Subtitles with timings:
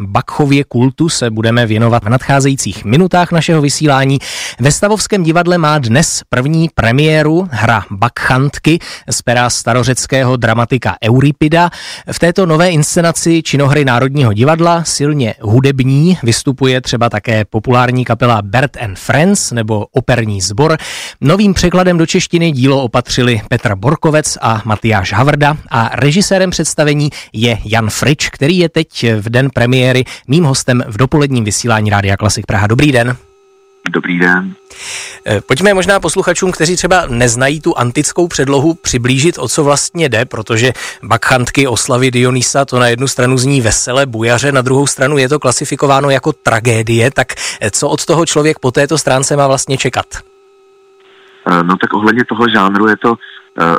[0.00, 4.18] Bakchově kultu se budeme věnovat v nadcházejících minutách našeho vysílání.
[4.60, 8.78] Ve Stavovském divadle má dnes první premiéru hra Bakhantky
[9.10, 11.70] z pera starořeckého dramatika Euripida.
[12.12, 18.76] V této nové inscenaci činohry Národního divadla silně hudební vystupuje třeba také populární kapela Bert
[18.76, 20.76] and Friends nebo operní sbor.
[21.20, 27.58] Novým překladem do češtiny dílo opatřili Petr Borkovec a Matyáš Havrda a režisérem představení je
[27.64, 32.16] Jan Frič, který je teď v den premiéry premiéry mým hostem v dopoledním vysílání Rádia
[32.16, 32.66] Klasik Praha.
[32.66, 33.16] Dobrý den.
[33.90, 34.54] Dobrý den.
[35.26, 40.24] Eh, pojďme možná posluchačům, kteří třeba neznají tu antickou předlohu, přiblížit, o co vlastně jde,
[40.24, 40.72] protože
[41.02, 45.38] bakhantky oslavy Dionýsa to na jednu stranu zní vesele, bujaře, na druhou stranu je to
[45.38, 47.28] klasifikováno jako tragédie, tak
[47.60, 50.06] eh, co od toho člověk po této stránce má vlastně čekat?
[51.46, 53.14] Eh, no tak ohledně toho žánru je to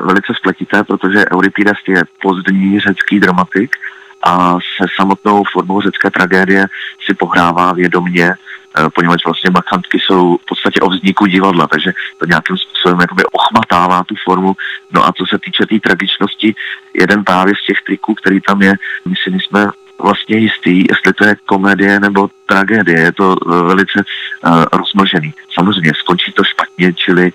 [0.01, 3.76] velice spletité, protože Euripides je pozdní řecký dramatik,
[4.23, 6.67] a se samotnou formou řecké tragédie
[7.05, 12.26] si pohrává vědomně, eh, poněvadž vlastně bakantky jsou v podstatě o vzniku divadla, takže to
[12.26, 14.55] nějakým způsobem jakoby ochmatává tu formu.
[14.91, 16.55] No a co se týče té tý tragičnosti,
[16.93, 18.73] jeden právě z těch triků, který tam je,
[19.05, 22.99] my si nejsme vlastně jistý, jestli to je komedie nebo tragédie.
[22.99, 25.34] Je to eh, velice uh, rozmlžený.
[25.54, 27.32] Samozřejmě skončí to špatně, čili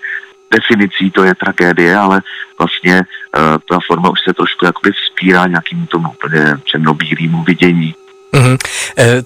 [0.55, 2.21] definicí to je tragédie, ale
[2.57, 7.95] vlastně uh, ta forma už se trošku jakoby vzpírá nějakým tomu úplně černobílýmu vidění.
[8.33, 8.57] Mm-hmm.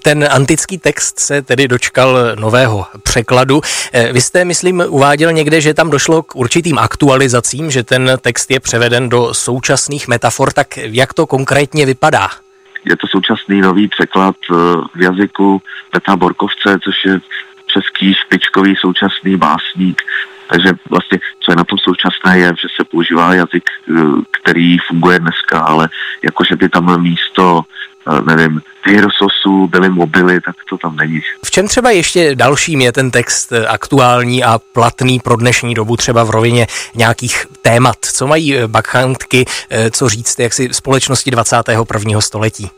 [0.02, 3.60] Ten antický text se tedy dočkal nového překladu.
[3.92, 8.50] Eh, vy jste, myslím, uváděl někde, že tam došlo k určitým aktualizacím, že ten text
[8.50, 12.28] je převeden do současných metafor, tak jak to konkrétně vypadá?
[12.84, 14.36] Je to současný nový překlad
[14.94, 17.20] v jazyku Petra Borkovce, což je
[17.78, 20.02] český špičkový současný básník,
[20.48, 24.02] takže vlastně, co je na tom současné, je, že se používá jazyk, eh,
[24.40, 25.88] který funguje dneska, ale
[26.22, 27.62] jakože by tam místo
[28.08, 31.20] eh, nevím, Hyrososu byly mobily, tak to tam není.
[31.44, 35.96] V čem třeba ještě dalším je ten text eh, aktuální a platný pro dnešní dobu,
[35.96, 37.96] třeba v rovině nějakých témat?
[38.00, 39.44] Co mají bakhantky,
[39.90, 42.20] co říct, jak si společnosti 21.
[42.20, 42.70] století?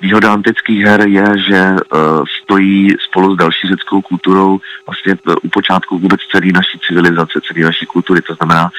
[0.00, 1.98] Eh, výhoda antických her je, že eh,
[2.42, 7.64] stojí spolu s další řeckou kulturou vlastně eh, u počátku vůbec celé naší civilizace, celé
[7.64, 8.22] naší kultury.
[8.22, 8.70] To znamená,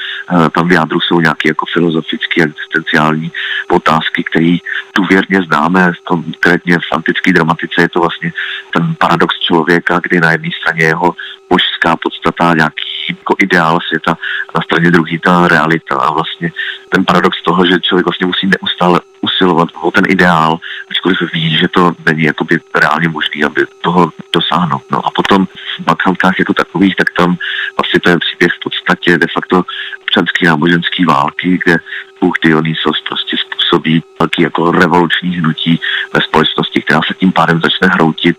[0.52, 3.32] tam v jádru jsou nějaké jako filozofické, existenciální
[3.70, 4.58] otázky, které
[4.96, 5.92] důvěrně známe.
[6.04, 8.34] Konkrétně v antické dramatice je to vlastně
[8.74, 11.16] ten paradox člověka, kdy na jedné straně jeho
[11.50, 14.18] božská podstata, nějaký jako ideál světa,
[14.56, 16.52] na straně druhé ta realita a vlastně
[16.90, 20.60] ten paradox toho, že člověk vlastně musí neustále usilovat o ten ideál,
[21.02, 24.82] ačkoliv ví, že to není jakoby reálně možné, aby toho dosáhnout.
[24.92, 25.46] No a potom
[25.80, 27.38] v bakalkách jako takových, tak tam
[27.78, 29.64] vlastně ten příběh v podstatě de facto
[30.02, 31.78] občanský náboženský války, kde
[32.22, 35.80] Bůh Dionysos prostě způsobí velký jako revoluční hnutí
[36.14, 38.38] ve společnosti, která se tím pádem začne hroutit.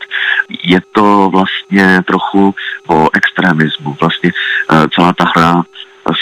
[0.63, 2.55] Je to vlastně trochu
[2.87, 3.97] o extremismu.
[4.01, 4.31] Vlastně
[4.71, 5.63] eh, celá ta hra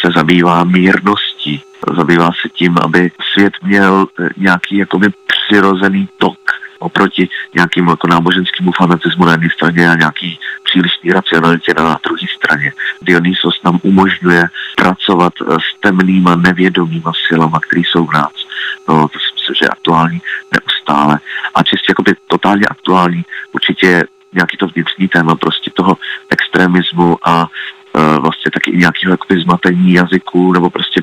[0.00, 1.62] se zabývá mírností,
[1.96, 5.08] zabývá se tím, aby svět měl eh, nějaký jakoby
[5.50, 6.38] přirozený tok
[6.78, 12.72] oproti nějakým jako náboženskému fanatismu na jedné straně a nějaký přílišný racionalitě na druhé straně.
[13.02, 14.44] Dionysos nám umožňuje
[14.76, 18.32] pracovat s temnýma nevědomýma silama, které jsou v nás.
[18.88, 20.22] No, to si myslím, že je aktuální
[20.52, 21.18] neustále.
[21.54, 25.98] A čistě jakoby totálně aktuální určitě nějaký to vnitřní téma prostě toho
[26.30, 27.46] extremismu a
[27.96, 31.02] Eh, vlastně taky nějakého jakoby zmatení jazyků nebo prostě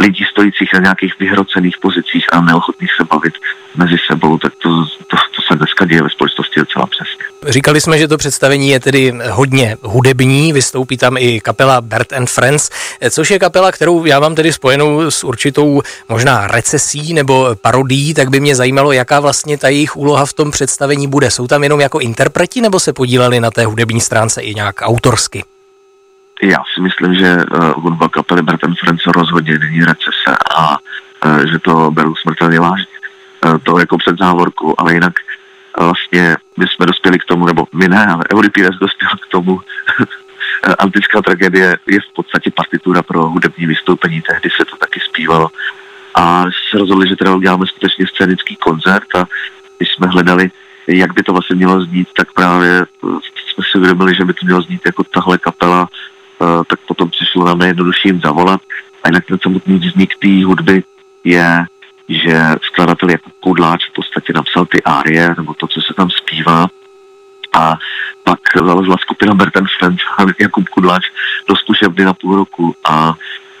[0.00, 3.34] lidí stojících na nějakých vyhrocených pozicích a neochotných se bavit
[3.76, 7.24] mezi sebou, tak to, to, to se dneska děje ve společnosti docela přesně.
[7.46, 12.30] Říkali jsme, že to představení je tedy hodně hudební, vystoupí tam i kapela Bert and
[12.30, 12.70] Friends,
[13.10, 18.30] což je kapela, kterou já mám tedy spojenou s určitou možná recesí nebo parodí, tak
[18.30, 21.30] by mě zajímalo, jaká vlastně ta jejich úloha v tom představení bude.
[21.30, 25.44] Jsou tam jenom jako interpreti nebo se podíleli na té hudební stránce i nějak autorsky?
[26.42, 30.76] Já si myslím, že uh, hudba kapely Bertem France rozhodně není recese a
[31.26, 32.98] uh, že to beru smrtelně vážně.
[33.44, 35.12] Uh, to jako před závorku, ale jinak
[35.78, 39.60] uh, vlastně my jsme dospěli k tomu, nebo my ne, ale Euripides dospěl k tomu,
[40.78, 45.50] antická tragédie je v podstatě partitura pro hudební vystoupení, tehdy se to taky zpívalo.
[46.14, 49.26] A se rozhodli, že teda uděláme skutečně scénický koncert a
[49.78, 50.50] když jsme hledali,
[50.86, 52.86] jak by to vlastně mělo znít, tak právě
[53.52, 56.17] jsme si uvědomili, že by to mělo znít jako tahle kapela Eh,
[56.66, 58.60] tak potom přišlo nám nejjednodušší jim zavolat.
[59.02, 60.82] A jinak ten samotný vznik té hudby
[61.24, 61.64] je,
[62.08, 66.66] že skladatel jako Kudláč v podstatě napsal ty árie, nebo to, co se tam zpívá.
[67.52, 67.78] A
[68.24, 71.04] pak zalezla skupina Berten Friends a Jakub Kudláč
[71.48, 73.14] do zkušebny na půl roku a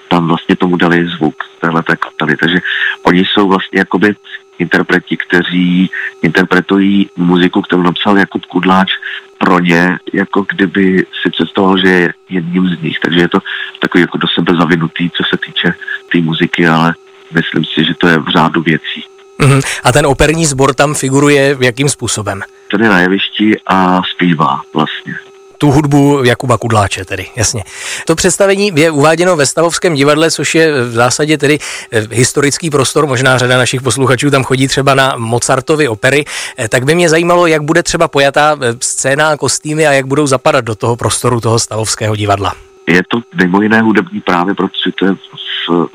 [0.08, 2.36] tam vlastně tomu dali zvuk téhle té kapely.
[2.36, 2.58] Takže
[3.02, 4.14] oni jsou vlastně jakoby
[4.58, 5.90] interpreti, kteří
[6.22, 8.92] interpretují muziku, kterou napsal Jakub Kudláč
[9.38, 12.98] pro ně, jako kdyby si představoval, že je jedním z nich.
[13.02, 13.38] Takže je to
[13.80, 15.76] takový jako do sebe zavinutý, co se týče té
[16.12, 16.94] tý muziky, ale
[17.34, 19.04] myslím si, že to je v řádu věcí.
[19.42, 19.60] Uhum.
[19.84, 22.40] A ten operní sbor tam figuruje jakým způsobem?
[22.70, 25.14] Ten je na jevišti a zpívá vlastně
[25.58, 27.64] tu hudbu Jakuba Kudláče tedy, jasně.
[28.06, 31.58] To představení je uváděno ve Stavovském divadle, což je v zásadě tedy
[31.92, 36.24] eh, historický prostor, možná řada našich posluchačů tam chodí třeba na Mozartovy opery,
[36.58, 40.26] eh, tak by mě zajímalo, jak bude třeba pojatá eh, scéna, kostýmy a jak budou
[40.26, 42.54] zapadat do toho prostoru toho Stavovského divadla.
[42.86, 45.14] Je to mimo jiné hudební právě, protože to je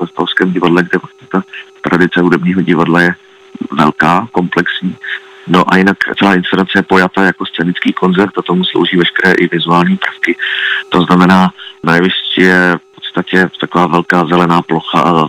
[0.00, 0.98] v Stavovském divadle, kde
[1.32, 1.42] ta
[1.88, 3.14] tradice hudebního divadla je
[3.72, 4.96] velká, komplexní
[5.46, 9.48] No a jinak celá inscenace je pojata jako scénický koncert a tomu slouží veškeré i
[9.48, 10.36] vizuální prvky.
[10.88, 11.50] To znamená,
[11.82, 15.28] na jevišti je v podstatě taková velká zelená plocha a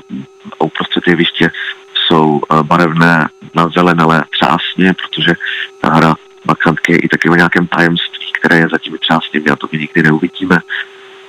[0.60, 1.52] uprostřed jeviště
[1.96, 5.34] jsou eh, barevné na zelenele třásně, protože
[5.82, 6.16] ta hra
[6.46, 10.04] Bakantky je i taky o nějakém tajemství, které je zatím třásně, a to my nikdy
[10.04, 10.60] neuvidíme.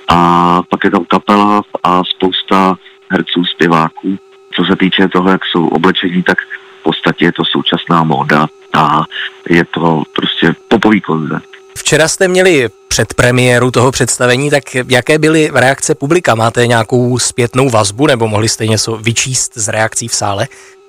[0.07, 2.75] A pak je tam kapela a spousta
[3.09, 4.17] herců, zpěváků.
[4.51, 6.37] Co se týče toho, jak jsou oblečení, tak
[6.79, 9.05] v podstatě je to současná móda a
[9.49, 11.43] je to prostě popový koncert.
[11.77, 16.35] Včera jste měli předpremiéru toho představení, tak jaké byly reakce publika?
[16.35, 20.47] Máte nějakou zpětnou vazbu nebo mohli jste něco vyčíst z reakcí v sále?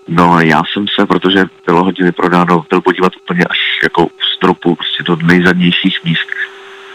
[0.08, 4.74] No já jsem se, protože bylo hodně vyprodáno, byl podívat úplně až jako u stropu,
[4.74, 6.28] prostě do nejzadnějších míst.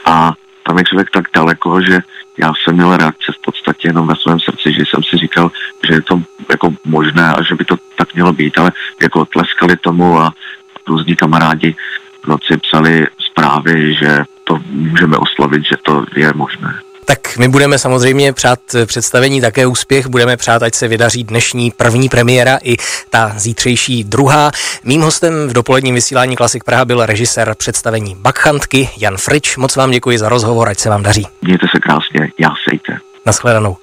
[0.05, 1.99] A tam je člověk tak daleko, že
[2.37, 5.51] já jsem měl reakce v podstatě jenom ve svém srdci, že jsem si říkal,
[5.87, 9.77] že je to jako možné a že by to tak mělo být, ale jako tleskali
[9.77, 10.33] tomu a
[10.88, 11.75] různí kamarádi
[12.24, 16.74] v noci psali zprávy, že to můžeme oslavit, že to je možné.
[17.06, 22.09] Tak my budeme samozřejmě přát představení také úspěch, budeme přát, ať se vydaří dnešní první
[22.09, 22.75] premiéra i
[23.09, 24.51] ta zítřejší druhá.
[24.83, 29.57] Mým hostem v dopoledním vysílání Klasik Praha byl režisér představení Bakhantky Jan Frič.
[29.57, 31.27] Moc vám děkuji za rozhovor, ať se vám daří.
[31.41, 32.97] Mějte se krásně, já sejte.
[33.25, 33.77] Naschledanou.